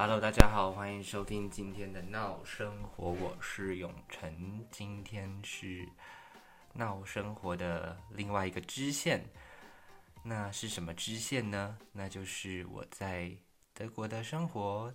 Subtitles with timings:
[0.00, 4.64] Hello，大家好，欢迎收听今天的闹生活，我是永成。
[4.70, 5.88] 今天是
[6.74, 9.28] 闹生活的另外一个支线，
[10.22, 11.76] 那是什么支线呢？
[11.90, 13.36] 那就是我在
[13.74, 14.94] 德国的生活。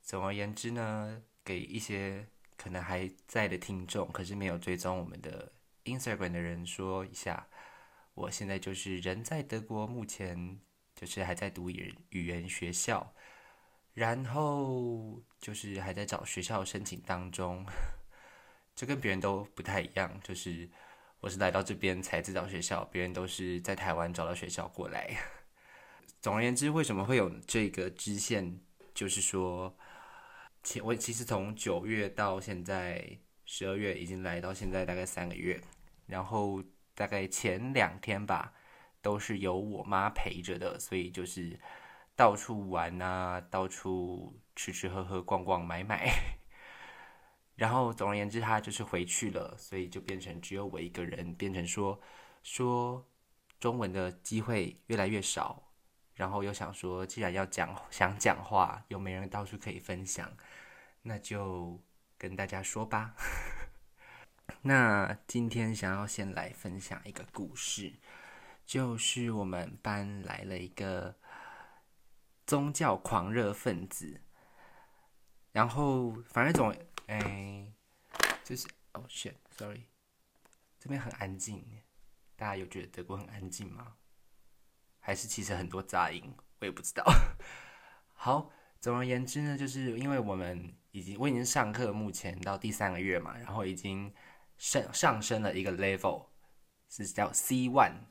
[0.00, 2.24] 总而言之呢，给一些
[2.56, 5.50] 可能还在的听众，可是没有追踪我们的
[5.86, 7.48] Instagram 的人说一下，
[8.14, 10.60] 我现在就是人在德国，目前
[10.94, 13.12] 就是还在读语语言学校。
[13.94, 17.66] 然后就是还在找学校申请当中，
[18.74, 20.18] 这跟别人都不太一样。
[20.24, 20.66] 就是
[21.20, 25.14] 我是来到这边才知道学校，别人都是在台湾找到学校过来。
[26.22, 28.58] 总而言之，为什么会有这个支线？
[28.94, 29.76] 就是说，
[30.62, 35.60] 其我其实从九月到现在十二月，已经来到现在大概三个月。
[36.06, 38.54] 然后大概前两天吧，
[39.02, 41.60] 都是由我妈陪着的，所以就是。
[42.22, 46.08] 到处玩啊，到处吃吃喝喝、逛逛买买，
[47.56, 52.00] 然后总而言之，他就是回去了，所以就变成只有我一个人，变成说
[52.44, 53.04] 说
[53.58, 55.60] 中文的机会越来越少。
[56.14, 60.32] 然后又想说，既然要讲想讲话，又没人到处可以分享，
[61.02, 61.82] 那就
[62.16, 63.16] 跟大家说吧。
[64.62, 67.94] 那今天想要先来分享一个故事，
[68.64, 71.16] 就是我们班来了一个。
[72.52, 74.20] 宗教狂热分子，
[75.52, 76.70] 然后反正总
[77.06, 77.72] 哎，
[78.44, 79.84] 就是哦，shit，sorry，
[80.78, 81.64] 这边很安静，
[82.36, 83.94] 大家有觉得德国很安静吗？
[85.00, 87.02] 还是其实很多杂音，我也不知道。
[88.12, 88.50] 好，
[88.82, 94.14] 总而言之呢，就是因为我们已经我已经上课，目前到第三个月嘛，然后已经
[94.58, 96.26] 上上升了一个 level，
[96.90, 98.08] 是叫 C one。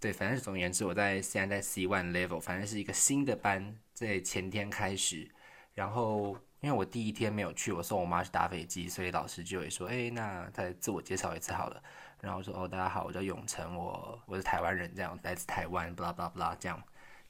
[0.00, 5.28] 对，反正总而言之，我在现在在 C one level，反正是一个新的班，在前天开始。
[5.74, 11.82] 然后因为我第一天没有去，我送我妈去搭飞机，所以老师就会说：“哎，那再自我介绍一次好了。”
[12.22, 16.80] 然后说：“哦，大家好，我叫永成，我我是台湾人，这样来自台湾，blah blah blah。”这样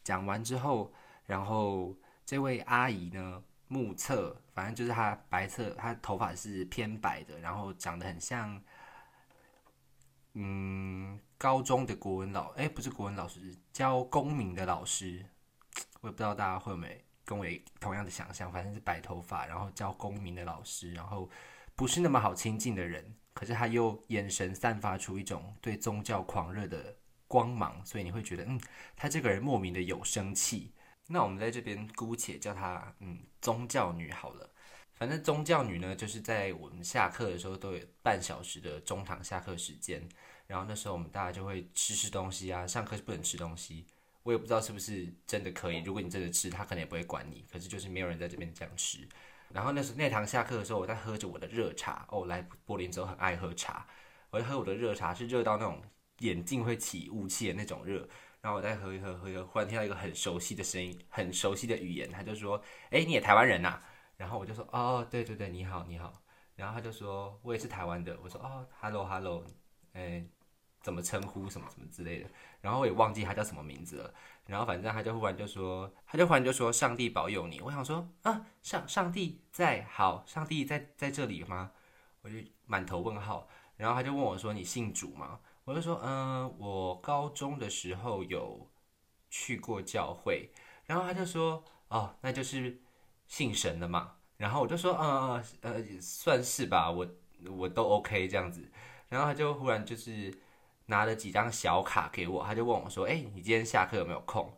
[0.05, 0.93] 讲完之后，
[1.25, 1.97] 然后
[2.27, 8.63] 这位阿姨呢，目测反正就是她白色，她头发是偏白的，然后长得很像，
[10.35, 11.19] 嗯。
[11.39, 15.25] 高中的国文老，哎，不是国文老师，教公民的老师，
[16.01, 17.47] 我也不知道大家会没跟我
[17.79, 21.31] 同样的想象，反正是白头发，然后教公民的老师，然后
[21.77, 26.97] 不是那么好亲近的人，可是他又眼神散发出一种对宗教狂热的
[27.29, 28.61] 光芒，所以你会觉得，嗯，
[28.97, 30.75] 他这个人莫名的有生气。
[31.07, 34.51] 那我们在这边姑且叫他，嗯，宗教女好了。
[34.99, 40.07] 反正宗教女呢，就是在我们下课的时候都有半小时的中堂下课时间。
[40.49, 43.87] 然后那时候我们大家就会吃吃东西啊，上课是不能吃东西，
[44.23, 45.83] 我也不知道是不是真的可以。
[45.85, 47.45] 如果你真的吃，他可能也不会管你。
[47.53, 49.07] 可是就是没有人在这边这样吃。
[49.53, 52.05] 然后那时候那堂下课的时候，我在喝着我的热茶。
[52.11, 53.87] 哦，来柏林之后很爱喝茶，
[54.31, 55.81] 我在喝我的热茶，是热到那种
[56.19, 58.09] 眼镜会起雾气的那种热。
[58.41, 62.61] 然后我再喝一喝，喝一喝，忽然听到一个很熟悉的声音，很熟悉的语言，他就说
[62.91, 63.83] ：“哎，你也台湾人呐？”
[64.19, 66.21] 然后我就说：“哦，对对对，你好你好。”
[66.55, 69.43] 然后他就说：“我也是台湾的。”我说：“哦，hello hello，
[69.95, 70.23] 哎。”
[70.81, 72.31] 怎么称呼什么什么之类的，
[72.61, 74.15] 然后我也忘记他叫什么名字了。
[74.47, 81.73] 然后反正他就忽然就说，他就忽然就说：“上帝保佑你。”我想说啊，上上帝在好，上帝在在这里吗？
[82.23, 83.49] 我就满头问号。
[83.77, 88.71] 然后他就问我说：“你信主吗？”我就说：“嗯，我高中的时候有
[89.29, 90.53] 去过教会。”
[90.87, 92.81] 然后他就说：“哦，那就是
[93.29, 97.09] 信神的嘛。”然后我就说：“呃呃，算是吧，我
[97.57, 98.69] 我都 OK 这样子。”
[99.09, 100.37] 然后他就忽然就是。
[100.91, 104.51] 拿了几张小卡给我，他就问我说：“哎，你今天下课有没有空？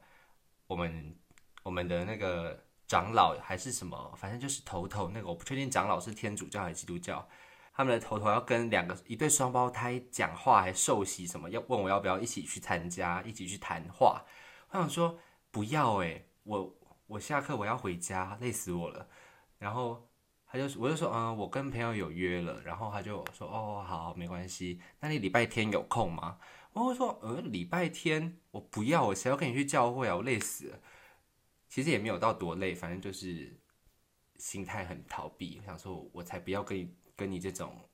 [0.69, 1.19] 我们
[1.65, 7.29] 我们的那个长老还是什么，反正就是头头那个，我不确定长老是天主教还是基督教。
[7.75, 14.25] 他们的头头要跟两个一对双胞胎讲话，还受洗什么，要问我要不要一起去参加，一起去谈话。
[14.71, 15.19] 我想说
[15.51, 16.73] 不要哎，我
[17.11, 19.09] 我下课我要回家，累死我了。
[19.59, 20.07] 然后。
[20.53, 24.81] 他就我就说，嗯，我跟朋友有约了，然后他就说，哦，好，没关系。
[24.99, 26.41] 那你礼拜天有空吗？
[26.73, 30.17] 我说，呃，礼拜天我不要，我谁要跟你去教会啊？
[30.17, 30.81] 我累死了。
[31.69, 33.57] 其实也没有到多累，反正就是
[34.39, 37.89] 心态很逃避，想说我才不要跟你跟你这种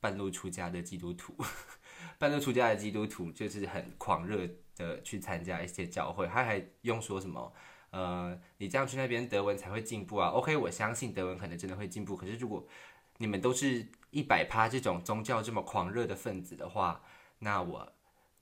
[0.00, 1.36] 半路出家的基督徒，
[2.18, 7.52] 半路出家的基督徒就是很狂热的去参加一些教会，他还用说什么？
[7.90, 10.28] 呃，你这样去那边德文才会进步啊。
[10.30, 12.16] OK，我相信德文可能真的会进步。
[12.16, 12.66] 可是如果
[13.18, 17.02] 你们都是一百趴这种宗教这么狂热的分子的话，
[17.38, 17.92] 那我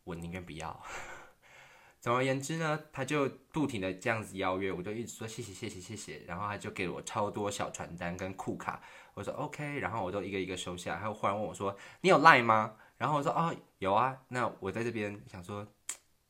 [0.04, 0.82] 我宁愿不要。
[2.00, 8.82] 总而言之呢，他就不停的这样子邀约，我就一直说谢谢谢谢谢谢，然后他就给了我超多小传单跟酷卡，
[9.14, 12.74] 我说 OK，然后我都一个一个收下，他又忽然问我说你有 Line 吗？
[12.96, 15.64] 然后我说哦有啊，那我在这边想说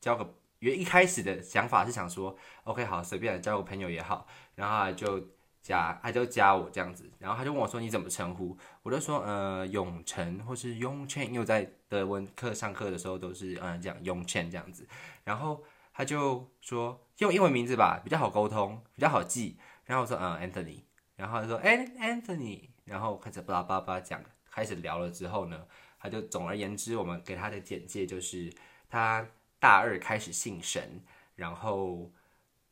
[0.03, 2.35] 交个，因为一开始的想法是想说
[2.65, 5.29] OK 好随便交个朋友也好，然后就
[5.61, 8.57] 加他就加我这样子，然后他就问我说你怎么称呼？
[8.81, 14.85] 我就说呃永成或是永倩，因为在德文课上课的时候都是嗯讲永倩这样子。
[15.23, 15.63] 然后
[15.93, 19.57] 他就说用英文名字吧，比较好沟通，比较好记。
[19.85, 20.81] 然后我说嗯，Anthony。
[21.15, 22.71] 然后他说哎，Anthony。
[22.83, 24.21] 然后开始巴拉巴拉讲，
[24.51, 25.65] 开始聊了之后呢，
[25.97, 28.53] 他就总而言之，我们给他的简介就是
[28.89, 29.25] 他
[29.63, 31.01] 大二开始信神，
[31.35, 32.11] 然后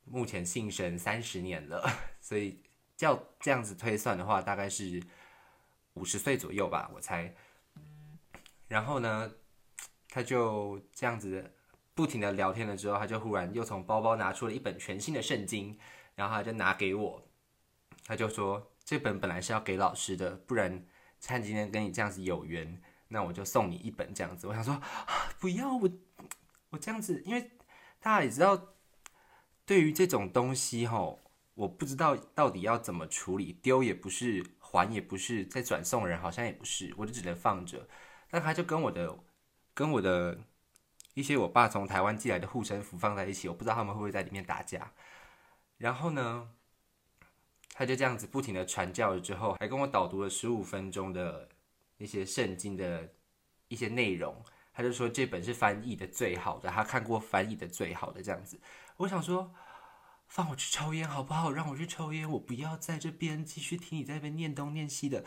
[0.04, 1.90] 目前信神三十年了，
[2.20, 2.62] 所以
[2.98, 5.02] 叫这样子推算的话，大概是
[5.94, 7.34] 五十岁左右吧，我猜。
[8.68, 9.32] 然后呢，
[10.10, 11.56] 他就这样子。
[11.94, 15.78] 不停的聊天了之后，他就忽然又从包包拿出了一本全新的圣经，
[16.16, 17.22] 然后他就拿给我，
[18.06, 20.86] 他就说这本本来是要给老师的，不然
[21.20, 24.48] 趁今天跟你这样子有缘，那我就送你一本这样子。
[24.48, 24.82] 我想说
[25.38, 25.90] 不要我
[26.72, 27.52] 我这样子，因为
[28.02, 28.74] 大家也知道，
[29.66, 31.22] 对于这种东西吼，
[31.54, 37.88] 我不知道到底要怎么处理，丢也不是，还也不是，再转送人好像也不是，我就只能放着。
[38.30, 39.20] 但他就跟我的
[39.74, 40.40] 跟我的。
[41.14, 44.94] 一些我爸从台湾寄来的护身符放在一起，我不知道他们会不会在里面打架。
[45.78, 46.50] 然后呢，
[47.74, 51.50] 他就这样子不停的传教了之后，还跟我导读了十五分钟的
[51.98, 53.10] 一些圣经的
[53.68, 54.42] 一些内容。
[54.74, 58.60] 他就说这本是翻译的最好的，他看过翻译的最好的这样子。
[58.98, 59.54] 我想说，
[60.28, 61.52] 放我去抽烟好不好？
[61.52, 65.26] 让我去抽烟，我不要在这边继续听你在那边念东念西的。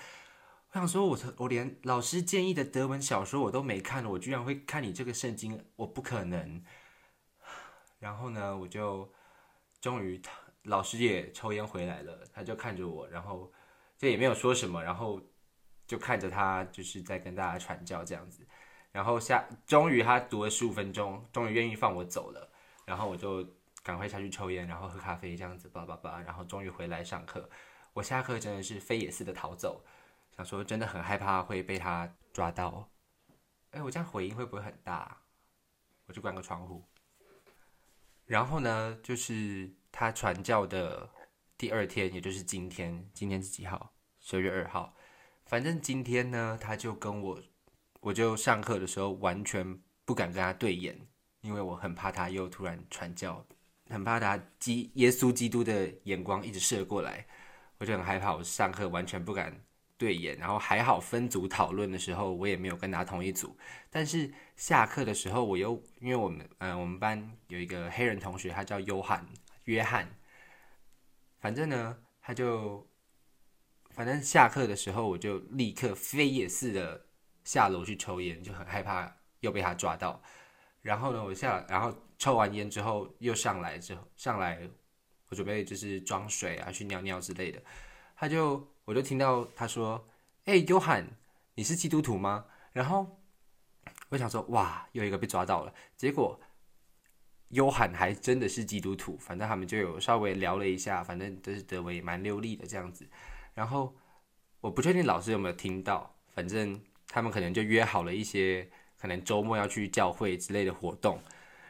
[0.72, 6.64] 我想说，我我连老师建议的德文小说我都没看了，我居然会看你这个圣经，我不可能。
[8.00, 9.12] 然后呢，我就
[9.80, 10.20] 终于，
[10.62, 13.52] 老师也抽烟回来了，他就看着我，然后
[13.96, 15.20] 就也没有说什么，然后
[15.86, 18.46] 就看着他就是在跟大家传教这样子。
[18.94, 22.48] 然后下，终于他读了十五分钟，终于愿意放我走了，
[22.84, 23.44] 然后我就
[23.82, 27.50] 赶快下去抽烟，然后喝咖啡这样子，叭叭叭，然后终于回来上课。
[27.92, 29.84] 我下课真的是飞也似的逃走。
[30.36, 32.88] 想说真的很害怕会被他抓到，
[33.72, 35.22] 哎，我这样回音会不会很大？
[36.06, 36.84] 我去关个窗户。
[38.26, 41.10] 然后呢，就是他传教的
[41.58, 43.92] 第二天，也就是今天，今天是几号？
[44.20, 44.94] 十月二号。
[45.46, 47.42] 反正今天呢，他就跟我，
[48.04, 49.66] 我就上课的时候完全
[50.04, 50.94] 不敢跟他对眼，
[51.40, 53.42] 因为我很怕他又突然传教，
[53.88, 57.26] 很怕他基耶稣基督的眼光一直射过来，
[57.78, 59.58] 我就很害怕，我上课完全不敢。
[59.96, 63.56] 对眼，然后还好分组讨论的时候，我也没有跟他同一组。
[63.88, 69.24] 但是下课的时候，我又因为我们嗯，我们班有一个黑人同学，他叫约翰，
[69.64, 70.06] 约翰。
[71.38, 72.86] 反正呢，他就
[73.92, 77.06] 反正下课的时候，我就立刻飞也似的
[77.44, 80.20] 下楼去抽烟，就很害怕又被他抓到。
[80.82, 84.68] 然后呢，我下然后抽完烟之后又上来之后上来，
[85.28, 87.62] 我准备就是装水啊，去尿尿之类的，
[88.16, 88.66] 他就。
[88.86, 90.06] 我就听到他说
[90.44, 91.08] ：“哎，约翰，
[91.54, 93.18] 你是基督徒吗？”然后
[94.10, 96.38] 我想说：“哇，又一个被抓到了。”结果
[97.48, 103.08] 约翰还真的是基督徒，反正他们就有稍微聊了一下，反正都是德文也蛮流利的这样子。
[103.54, 103.96] 然后
[104.60, 106.78] 我不确定老师有没有听到，反正
[107.14, 108.68] 他们可能就约好了一些
[108.98, 111.20] 可能周末要去教会之类的活动。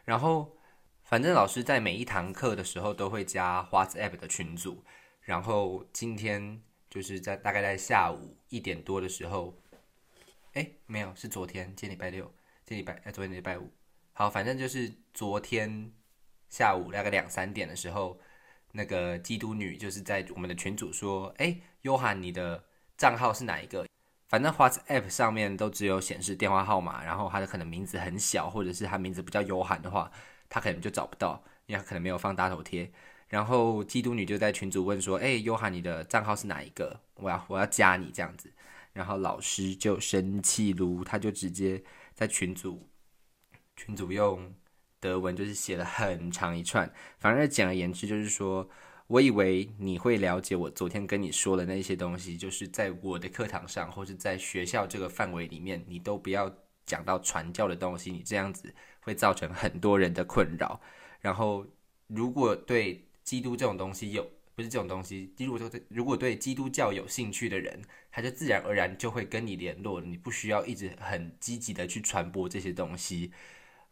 [0.04, 0.56] 然后
[1.02, 4.82] 反正老师在每一堂课的时候都会加 WhatsApp 的群组。
[5.20, 6.62] 然后今天。
[6.90, 9.60] 就是在大概在下午一点多的时候，
[10.52, 12.24] 哎，没有，是昨天，今天礼拜六，
[12.64, 13.68] 今天礼拜，哎，昨天礼拜五，
[14.12, 15.90] 好，反正就是昨天
[16.48, 18.20] 下午大概两三点的时候，
[18.70, 22.64] 那个基督女就是在我们的群组说，哎，约翰，你的
[22.96, 23.84] 账号是哪一个？
[24.28, 30.10] 反正 WhatsApp 上面都只有显示电话号码，然后他的可能名字很小，或者是他名字不叫约翰的话，
[30.48, 32.90] 他可能就找不到，因为他可能没有放大头贴。
[33.28, 37.00] 然后基督女就在群组问说：“哎，约翰，你的账号是哪一个？
[37.14, 38.52] 我要我要加你这样子。”
[38.92, 42.88] 然后老师就生气如，他就直接在群组
[43.76, 44.54] 群组用
[45.00, 46.88] 德文就是写了很长一串。
[47.18, 48.68] 反正简而言之就是说，
[49.06, 56.50] 我以为你会了解我昨天跟你说的那些东西，就是在我的课堂上或是在学校这个范围里面，你都不要
[56.86, 60.80] 讲到传教的东西，你这样子会造成很多人的困扰。
[61.20, 61.66] 然后
[62.06, 73.32] 如果对基督这种东西有不是这种东西，基督对如果对基督教有兴趣的人，他就自然而然就会跟你联络，你不需要一直很积极的去传播这些东西。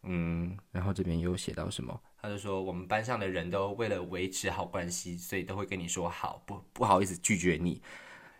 [0.01, 2.01] 嗯，然后这边又写到什么？
[2.23, 7.81] 他就说我们班上的人都为了维持好关系，所以都会跟你说好，不不好意思拒绝你。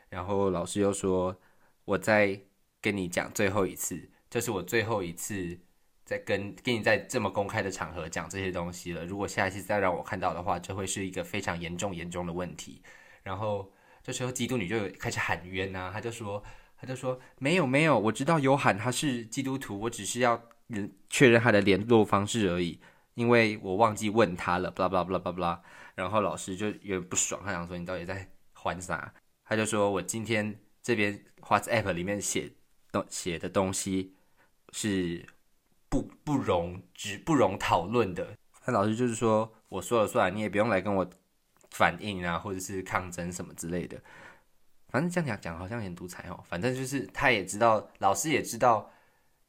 [0.07, 1.37] 然后老师又说，
[1.83, 2.39] 我再
[2.79, 5.59] 跟你讲最后一次，这是我最后一次
[6.05, 9.05] 在跟跟你在这么公开的场合讲这些东西了。
[9.05, 12.81] 如果下一次再让我看到的话，这会是一个非常严重严重的问题。
[13.21, 13.69] 然后
[14.01, 16.41] 这时候基督女就开始喊冤呐，她就说，
[16.77, 20.41] 她就说没有没有，我知道有喊他是基督徒，我只是要。
[21.07, 22.79] 确认他的联络方式而已，
[23.15, 25.61] 因为我忘记问他了，巴拉巴拉巴拉巴拉，
[25.95, 29.13] 然后老师就有点不爽，他想说你到底在还啥？
[29.45, 32.51] 他就说我今天这边 WhatsApp 里面写
[32.91, 34.15] 东写的东西
[34.71, 35.25] 是
[35.89, 38.35] 不不容只不容讨论的。
[38.65, 41.07] 那老师就是说我说了算，你也不用来跟我
[41.69, 44.01] 反应啊，或者是抗争什么之类的。
[44.89, 48.89] 反正这样讲讲好像很独裁哦，反正就是他也知道，老师也知道。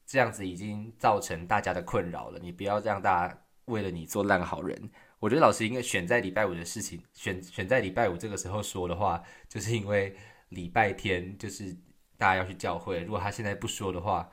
[0.07, 4.91] 这样子已经造成大家的困扰了，你不要让大家为了你做烂好人。
[5.19, 10.15] 我觉得老师应该选在礼拜五的事情，选选在礼拜五这个时候说的话，就是因为
[10.51, 11.75] 礼拜天就是
[12.19, 13.03] 大家要去教会。
[13.05, 14.31] 如果他现在不说的话，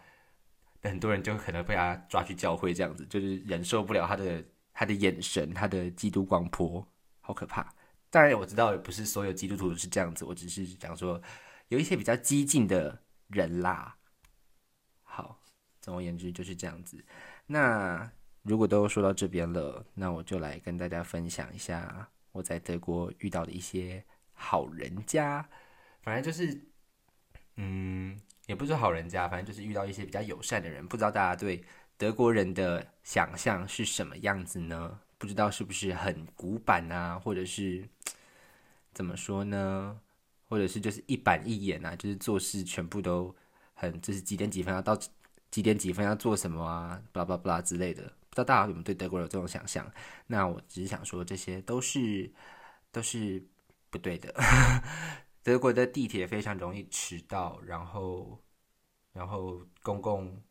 [0.84, 6.86] 很多人就可能被他抓去教会，这样子就是忍受不了他的他的眼神，他的基督光波，
[7.22, 7.74] 好可怕。
[8.10, 11.22] 当然我知道也不是所有基督徒都是这样子，我只是讲说
[11.70, 13.98] 有一些比较激进的人啦。
[15.04, 15.38] 好。
[15.82, 17.04] 总而言之就是这样子。
[17.48, 18.08] 那
[18.44, 25.48] 如果都说到这边了，那我就来跟大家分享一下我在德国遇到的一些好人家。
[26.02, 26.60] 反正就是，
[27.58, 30.88] 嗯，也不是好人家，反正就是遇到一些比较友善的人。
[30.88, 31.64] 不知道大家对
[31.98, 35.00] 德国人的想象是什么样子呢？
[35.18, 37.88] 不知道是不是很古板啊，或者是
[38.94, 40.00] 怎么说呢？
[40.50, 43.36] 或者是就是一板一眼啊，就是做事全部都
[43.74, 44.98] 很，就是几点几分要到。
[45.52, 47.02] 几点几分要做什么啊？
[47.12, 49.86] 巴拉巴拉之类的，不知道大家有没有对德国有这种想象？
[50.26, 52.34] 那我只是想说，这些都是
[52.92, 53.46] 都是
[53.92, 54.34] 不对的。
[55.44, 58.42] 德国的地铁非常容易迟到，然后
[59.14, 60.42] 然后公共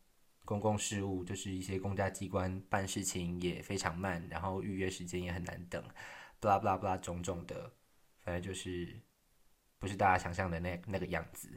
[0.44, 5.82] 公共事务就是一些公家机关办事情也非常慢，然后预约时间也很难等，
[6.38, 7.72] 巴拉巴拉巴拉种种的，
[8.22, 9.00] 反正就是
[9.78, 11.48] 不是大家想象的那那个样子。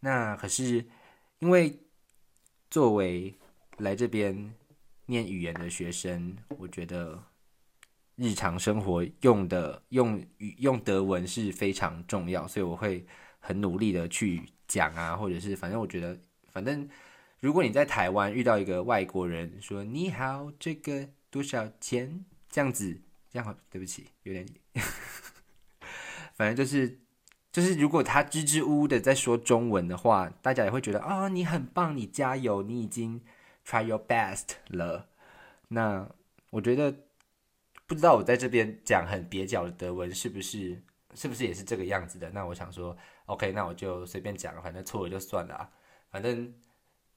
[0.00, 0.88] 那可是
[1.38, 1.80] 因为。
[2.70, 3.38] 作为
[3.76, 4.52] 来这边
[5.06, 7.22] 念语言的学生，我觉得
[8.16, 13.06] 日常生活用的用语用德文是非常重要，所以我会
[13.38, 16.18] 很努力的去讲啊，或者是反正我觉得，
[16.52, 16.88] 反正
[17.40, 22.24] 如果你在台湾遇到一个外国人说你好，这个多少钱？
[22.48, 24.46] 这样子，这样好，对不起，有点，
[26.34, 27.00] 反正就是。
[27.52, 33.20] 就是如果他支支吾吾的在说中文的话，大家也会觉得啊，你很棒，你加油，你已经
[33.66, 35.08] try your best 了。
[35.68, 36.08] 那
[36.50, 36.94] 我觉得
[37.86, 40.82] 不知道我在这边讲很蹩脚的德文是不是
[41.14, 42.30] 是不是也是这个样子的？
[42.30, 45.70] 那我想说，OK，那我就随便讲，反正错了就算了啊，
[46.10, 46.54] 反正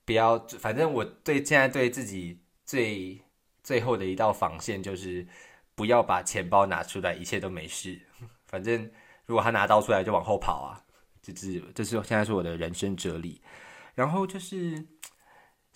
[0.05, 3.21] 不要，反正我对现在对自己最
[3.63, 5.27] 最后的一道防线就是
[5.75, 8.01] 不要把钱包拿出来，一切都没事，
[8.45, 8.89] 反正。
[9.27, 10.79] 如果他拿刀出来，就往后跑啊！
[11.21, 13.41] 这是这是现在是我的人生哲理。
[13.93, 14.81] 然后就是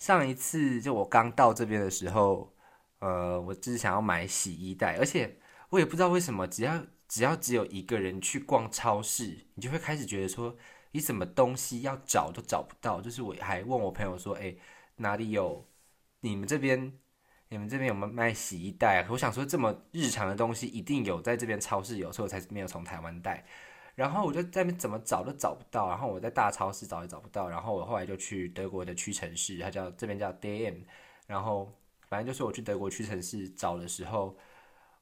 [0.02, 2.52] 上一次，就我刚到这边的时候，
[2.98, 5.38] 呃，我只是想要买洗衣袋，而且
[5.70, 10.56] 我也不知道为什么，只要只要只有一个人去逛超市，你就会开始觉得说，
[10.90, 13.00] 你什么东西要找都找不到。
[13.00, 14.56] 就是我还问我朋友说，哎，
[14.96, 15.64] 哪里有
[16.18, 16.92] 你们这边？
[17.50, 19.06] 你们这边有没有卖洗衣袋？
[19.08, 23.44] 我想说，这么日常的东西一定有，在这边超市有，所以我才没有从台湾带。
[23.94, 30.84] 然后我就在那边怎么找都找不到，然后我在大超市找也找不到，然后我后来就去德国的屈臣氏，它叫这边叫 DM。
[31.26, 31.72] 然后
[32.08, 34.36] 反正就是我去德国屈臣氏找的时候，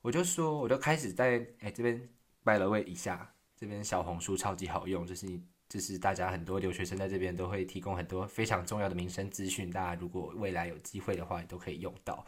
[0.03, 2.09] 我就说，我就开始在哎这边
[2.45, 5.41] 拜了位一下，这边小红书超级好用，就是。
[5.71, 12.27] 就是大家很多留学生在这边都会提供很多非常重要的民生资讯，大家如果未来有机会的话，也都可以用到。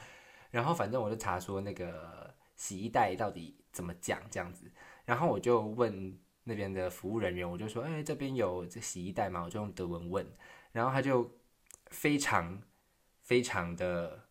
[0.52, 4.70] 然后反正我就查说那个洗衣袋到底怎么讲这样子，
[5.04, 10.26] 然后我就问那边的服务人员，我就说：“哎，这边有这洗衣袋吗？”我就用德文问，
[10.72, 11.30] 然后他就
[11.86, 12.62] 非常
[13.22, 14.26] 非常的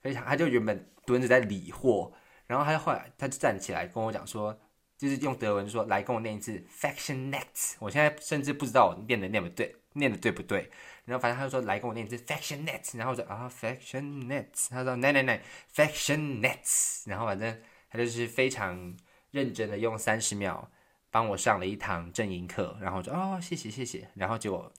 [0.00, 2.12] 非常，他就原本蹲着在理货，
[2.46, 4.58] 然后他后来他就站起来跟我讲说。
[5.00, 10.70] 就是用德文说来跟我念一次 faction net，我现在甚至不知道我念的念不对，念的对不对。
[11.06, 15.38] 然后反正他就说来跟我念一次 faction net，然后我说啊 faction net，他说 no no no
[15.74, 18.94] faction net，然后反正他就是非常
[19.30, 20.70] 认真的用三十秒
[21.10, 24.72] 帮我上了一堂正音课，然后就哦谢谢谢谢，然后结果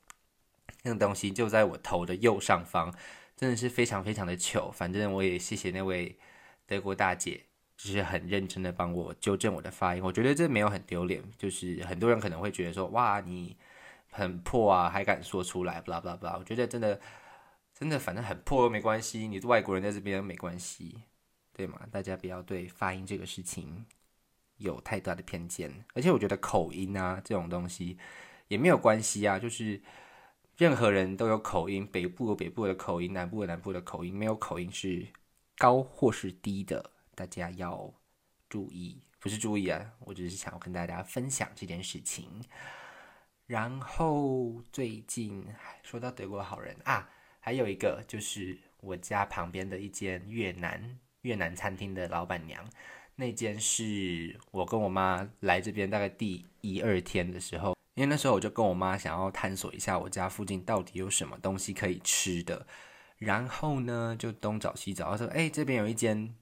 [0.83, 2.93] 那个东西就在我头的右上方，
[3.35, 4.71] 真的是非常非常的糗。
[4.71, 6.17] 反正我也谢谢那位
[6.65, 7.43] 德国大姐，
[7.75, 10.01] 就是很认真的帮我纠正我的发音。
[10.03, 13.57] 我觉得这没有很丢脸，就是很多人可能会觉得说，哇，你
[14.09, 16.37] 很破啊，还敢说出来，blah blah blah。
[16.39, 16.99] 我觉得真的
[17.73, 21.03] 真的，反正很破没关系，你外国人在这边没关系，
[21.53, 21.81] 对吗？
[21.91, 23.85] 大家不要对发音这个事情
[24.61, 25.85] 有太大的偏见。
[25.93, 27.97] 而且我觉得口音啊这种东西
[28.47, 29.81] 也没有关系啊，就是。
[30.57, 35.07] 任何人都有口音，北部有北部的口音，南部有南部的口音，没有口音是
[35.57, 37.91] 高或是低的，大家要
[38.47, 42.43] 注意，不是注意啊，我只是想要跟大家分享这件事情。
[43.47, 45.43] 然后最近
[45.81, 52.69] 说到德国好人啊，还有一个就是我家旁边的一间越南越南餐厅的老板娘，
[53.21, 57.77] 那间是我跟我妈来这边大概第一二天的时候。
[57.93, 62.65] 因为那时候我就跟我妈想要探索一下我家附近到底有什么东西可以吃的，
[63.17, 66.33] 然后呢就东找西找，说哎这边有一间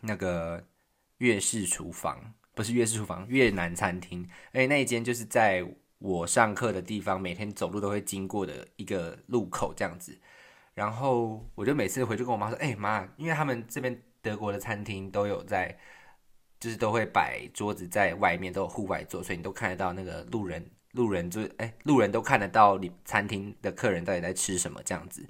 [0.00, 0.66] 那个
[1.18, 5.64] 粤式厨房，不是粤式厨房，越南餐厅，哎那一间就是在
[5.98, 10.18] 我上课的地方，每天走路都会经过的一个路口这样子，
[10.74, 15.78] 然后我就每次回去跟我妈说，哎妈，因为他们这边德国的餐厅都有在，
[16.60, 20.70] 就是都会摆桌子在外面，都有户外座，所以你都看得到那个路人。
[20.92, 25.24] 路人就哎，路人都看得到你餐厅的客人到底在吃什么这样子，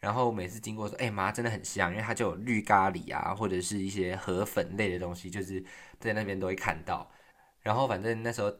[0.00, 5.64] 然后每次经过说，哎妈，真的很香，因为它就有绿咖喱啊，或者是一些河粉类的东西，就是
[6.00, 7.08] 在那边都会看到。
[7.62, 8.52] 然后反正那时候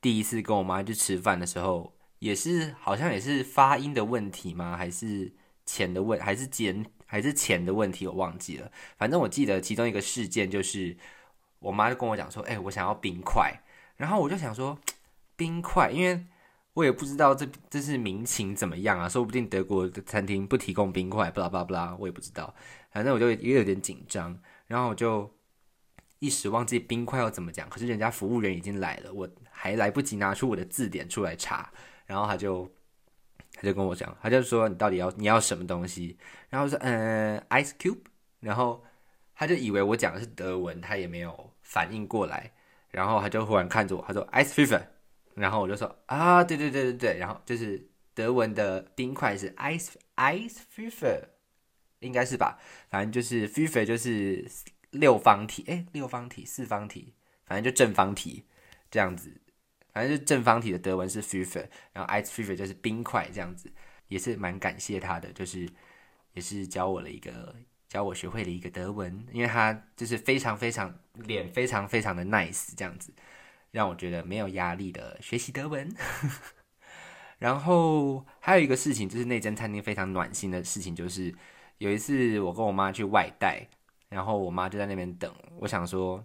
[0.00, 4.76] 第一次跟我妈去吃饭的时候，也是好像也是发音的问题吗？
[4.76, 5.32] 还是
[5.64, 8.04] 钱的问，还是钱还是钱的问题？
[8.08, 8.68] 我忘记了。
[8.98, 10.96] 反正我记得其中一个事件就是，
[11.64, 13.52] 我妈就跟我讲说，哎，我想要冰块，
[13.96, 14.78] 然后我就想说。
[15.36, 16.24] 冰块，因为
[16.74, 22.54] 我也不知道这这是民情怎么样啊，说不定德国的餐厅不提供冰块，巴拉巴拉巴拉，我也不知道。
[22.92, 25.28] 反正我就也有点紧张，然后我就
[26.20, 27.68] 一时忘记冰块要怎么讲。
[27.68, 31.68] 可是人家服务员已经来了，我还来不及拿出我的字典出来查，
[32.06, 32.70] 然后他就
[33.54, 36.16] 他就跟我讲，他就说你到底要你要什么东西？
[36.48, 37.98] 然后说嗯，ice cube。
[38.38, 38.84] 然后
[39.34, 42.52] 他就以为我讲的是德文，他也没有反应过来，
[42.92, 44.80] 然后他就忽然看着我，他说 ice fever。
[45.34, 47.84] 然后我就说啊，对对对对对，然后就是
[48.14, 51.28] 德文的冰块是 ice ice f i f e r
[51.98, 52.56] 应该是吧？
[52.88, 54.48] 反正就是 f i f e r 就是
[54.92, 57.12] 六方体，哎，六方体、四方体，
[57.46, 58.44] 反正就正方体
[58.88, 59.40] 这样子。
[59.92, 63.68] 反正就正方体的德文是 f i f e r 然后 ice f i f e r 就是冰块这样子，
[64.06, 65.68] 也是蛮感谢他的，就是
[66.34, 67.52] 也是教我了一个，
[67.94, 73.14] 教我学会了一个德文，因为他就是非常非常脸非常非常的 nice 这样子。
[73.70, 75.88] 让我觉得没有压力的学习德文，
[77.38, 81.32] 然后还有一个事情，就是那间餐厅非常暖心的事情，就是
[81.78, 83.64] 有一次我跟我妈去外带，
[84.08, 86.24] 然后我妈就在那边等，我想说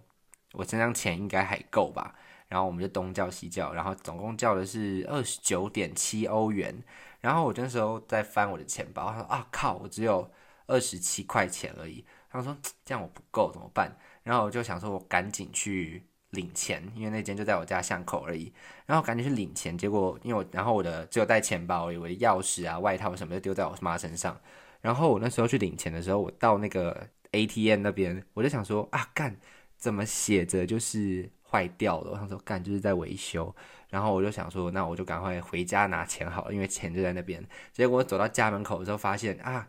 [0.54, 2.16] 我身上钱应该还够吧，
[2.48, 6.82] 然后我们就东叫西叫，然后总共叫的是二十九点七欧元，
[7.20, 10.28] 然后我那时候在翻我的钱包，他说啊靠，我只有
[10.70, 13.94] 二十七块钱而已，他说这样我不够怎么办？
[14.22, 16.04] 然后我就想说我赶紧去。
[16.30, 18.52] 领钱，因为那间就在我家巷口而已。
[18.86, 24.40] 然后赶紧去领钱，结果因为我，然后我的只有带钱包，我的钥匙啊、外套什么的丢在我妈身上。
[24.80, 29.36] 然后我那时候去领钱的时候，我到那个 ATM 那边，我就想说啊，干，
[29.76, 32.12] 怎么写着就是坏掉了？
[32.12, 33.52] 我想说干，就是在维修。
[33.88, 37.44] 然后我就想说，那我就赶快回家拿钱好了，因为钱就在那边。
[37.72, 39.66] 结果走到家门口的时候，发现啊，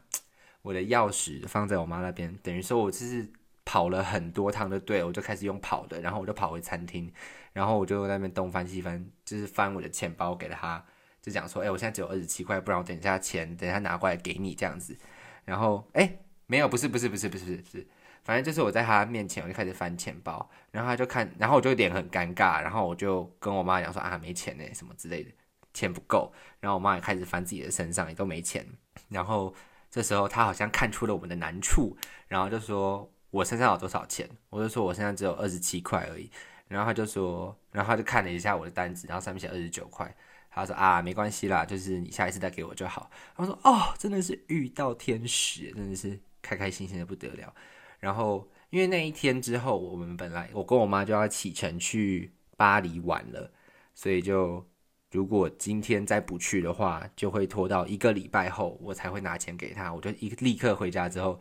[0.62, 3.32] 我的钥匙放在我妈那边，等于说我就是。
[3.64, 7.10] 跑了很多趟的队，我就开始用跑的，然后我就跑回餐厅，
[7.54, 10.84] 然后我就在那边东翻西翻，就是翻我的钱包给他，
[11.22, 14.98] 就讲说，哎，我现在只有二十七块，不然我等一下钱等一下拿过来给你这样子。
[15.46, 17.88] 然后，哎，没有，不是，不是，不是，不是，不是，
[18.24, 25.32] 反正就是我在他面前，我就开始翻钱包，然后他就看，然后我就脸很尴尬，然后我就跟我妈讲说，啊，没钱呢，什么之类的，
[25.72, 26.34] 钱不够。
[26.60, 28.66] 然后我妈也开始翻自己的身上，也都没钱。
[29.08, 29.54] 然后
[29.92, 31.96] 这时候他好像看出了我们的难处，
[32.28, 33.12] 然后就说。
[33.32, 34.30] 我身上有多少钱？
[34.50, 36.30] 我就说我身上只有二十七块而已。
[36.68, 40.14] 然后他就说，然后他就看了一下我的单子，然后上面写二十九块。
[40.50, 43.10] 他说啊，没关系啦，就是你下一次再给我就好。
[43.38, 47.56] 他说哦，真的是遇到天使，真的是开开心心的不得了。
[48.02, 53.50] 然后因为那一天之后，我们本来我跟我妈就要启程去巴黎玩了，
[53.96, 54.66] 所以就
[55.12, 59.94] 如果今天再不去的话，就会拖到一个礼拜后我才会拿钱给他。
[59.94, 61.40] 我就一立刻回家之后。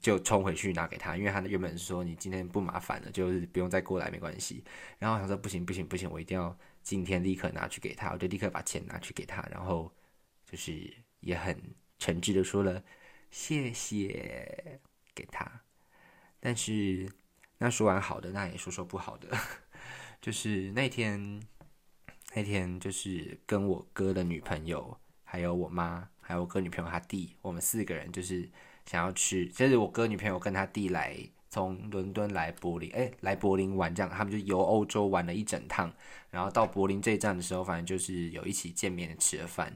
[0.00, 4.64] 就冲回去拿给他，因为他原本说你今天不麻烦了，就是不用再过来没关系。
[4.98, 9.88] 然后他说不行不行不行，我一定要今天立刻拿去给他，我就立刻把钱拿去给他，然后
[10.44, 11.56] 就是也很
[12.00, 12.82] 诚挚的说了
[13.30, 14.80] 谢谢
[15.14, 15.48] 给他。
[16.40, 17.08] 但是
[17.58, 19.28] 那说完好的，那也说说不好的，
[20.20, 21.40] 就是那天
[22.36, 24.94] 那天就是跟我哥的女朋友，
[25.24, 28.46] 还有我妈，还有我哥女朋友他弟，我们四个人就是
[28.84, 31.18] 想要去，就是我哥女朋友跟他弟来
[31.48, 35.90] 从伦敦来柏林，哎，来柏林玩这样，他们就游欧洲玩了一整趟，
[36.28, 39.74] 然后到柏林这一站的时候，反正就是有一起见面吃了饭。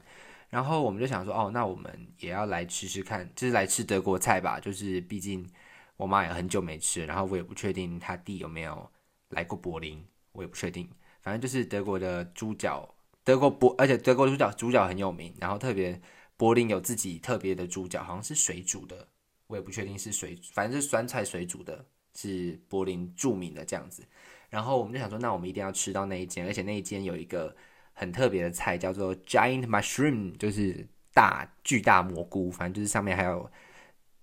[0.50, 4.60] 然后我们就想说，哦，那我们也要来吃吃看，就是来吃德国菜吧。
[4.60, 5.48] 就是毕竟
[5.96, 8.90] 我妈也很久没吃，然后我也不确定他弟有没有
[9.30, 10.86] 来过柏林，我也不确定。
[11.20, 15.34] 反正就是德国的猪脚，德国柏，而且德国猪脚猪脚很有名。
[15.40, 16.00] 然后特别
[16.36, 19.08] 柏林有自己特别的猪脚，好像是水煮的，
[19.46, 24.02] 我也不确定是水，反正是酸菜水煮的，是柏林著名的这样子。
[24.48, 27.56] 然后我们就想说，那我们一定要吃到那一间，而且那一间有一个。
[27.92, 33.50] 很特别的菜叫做 Giant Mushroom，就是大巨大蘑菇，反正就是上面还有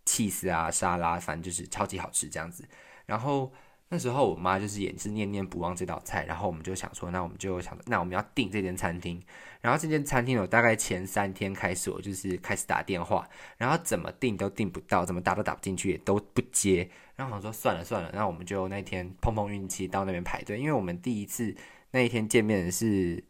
[0.03, 2.67] cheese 啊沙拉，反正就是超级好吃这样子。
[3.05, 3.53] 然后
[3.89, 9.21] 那时候我妈就是也是念念不忘这道菜，然后我们就想说，那我们就想，那我们要订这间餐厅。
[9.61, 16.89] 然后这间餐厅我大概前三天开始，我就是开始打电话，然后怎么订都订不到，怎么打都打不进去，也都不接。
[17.15, 21.55] 然后我说算了算了，那我们就那天碰碰运气到那边排队，因为我们第一次
[21.91, 23.23] 那一天见面是。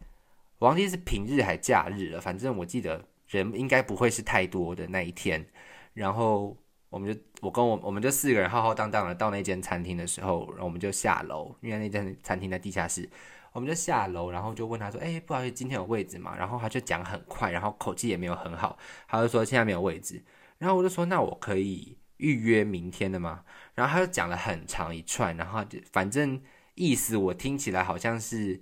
[0.60, 5.46] 忘记是平日还假日了，反正我记得人应该不会是太多的那一天。
[5.94, 6.58] 然后
[6.90, 13.10] 我们就我跟我我们就四个人浩浩荡荡的到那间餐厅的时候，然后我们就下楼，因为那间餐厅在地下室，
[13.52, 20.24] 我们就下楼，然后就问他说：“哎，不好意思，今天有位置吗？”然后他就讲很快，然后口气也没有很好，他就说现在没有位置。
[20.58, 23.44] 然后我就说：“那我可以预约明天的吗？”
[23.76, 26.42] 然后他就讲了很长一串，然后就反正
[26.76, 28.62] 意思我听起来好像是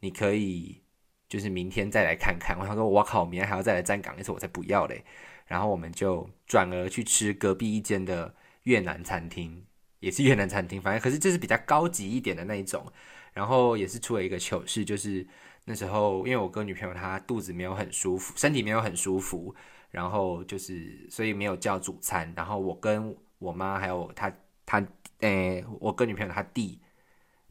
[0.00, 0.82] 你可以。
[1.30, 5.04] 就是明天再来看看，我想说，我靠，明天还要再来站岗一次，我才不要嘞。
[5.50, 8.32] 然后我们就转而去吃隔壁一间的
[8.62, 9.64] 越南餐厅，
[9.98, 12.86] 也是越南餐厅，反正可是这是比较高级一点的那一种。
[13.32, 15.26] 然后也是出了一个糗事，就是
[15.64, 19.52] 那时候因为我哥女朋友她肚子没有很舒服，身体没有很舒服，
[19.90, 22.32] 然后就是所以没有叫主餐。
[22.36, 24.32] 然后我跟我妈还有他
[24.64, 24.80] 他
[25.18, 26.80] 诶，我哥女朋友他弟，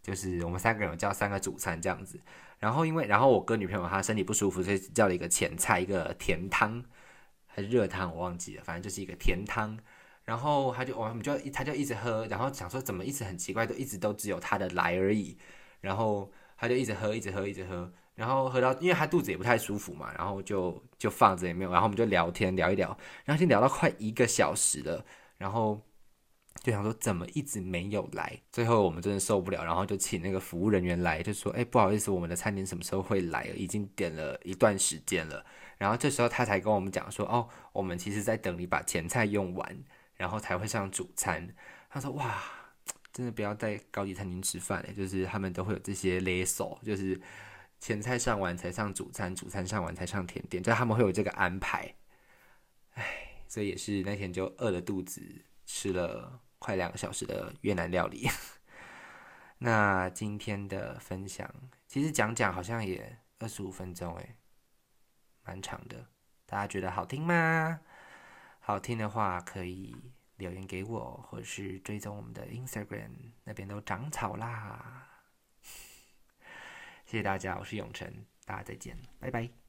[0.02, 2.18] 就是我们三个人叫三个主餐这样子。
[2.60, 6.82] 然后因为，然后我哥女朋友她身体不舒服，所以叫了一个前菜，一个甜汤
[7.62, 9.78] 热汤，我忘记了，反正就是一个甜汤。
[10.26, 15.38] 然后他就我们就他就一直喝，然后想说怎么一直很奇怪，都一直都只有他的来而已。
[15.82, 25.06] 然后他就一直喝，一直喝，一直喝，然后喝到因为他肚子也不太舒服嘛，然后就就放着也没有，然后我们就聊天聊一聊，然后就聊到快一个小时了，
[25.38, 25.82] 然后。
[26.62, 33.46] 就想说怎么一直没有来，最后我们真的受不了，然后就请那个服务人员来，就说：“哎，不好意思，我们的餐点什么时候会来？
[33.56, 35.46] 已经点了一段时间了。”
[35.80, 41.56] 然后这时候他才跟我们讲说：“哦，我们其实在等你把前菜用完，然后才会上主餐。”
[41.90, 42.40] 他说：“哇，
[43.12, 47.20] 真的不要在高级餐厅吃饭就是他们都会有这些勒索，就是
[47.80, 51.96] 前菜上完才上主餐，主餐上完才上甜点，就他们会有这个安排。”
[52.94, 55.22] 唉，所以也是那天就饿了肚子，
[55.66, 56.42] 吃了。
[56.62, 58.28] 快两个小时的越南料理，
[59.60, 61.50] 那今天的分享
[61.88, 64.36] 其实讲讲好像也二十五分钟诶，
[65.44, 66.08] 蛮长的。
[66.46, 67.80] 大家觉得好听吗？
[68.60, 69.96] 好听的话可以
[70.38, 73.12] 留言给我，或者是追踪我们的 Instagram，
[73.44, 75.08] 那边都长草啦。
[77.06, 79.69] 谢谢大家，我是永成，大家再见，拜拜。